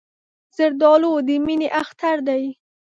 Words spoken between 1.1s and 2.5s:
د مینې اختر دی.